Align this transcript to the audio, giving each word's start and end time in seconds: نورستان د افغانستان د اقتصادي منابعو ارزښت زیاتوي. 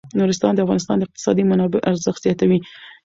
نورستان 0.19 0.53
د 0.55 0.59
افغانستان 0.65 0.97
د 0.97 1.03
اقتصادي 1.07 1.43
منابعو 1.51 1.85
ارزښت 1.89 2.19
زیاتوي. 2.25 2.59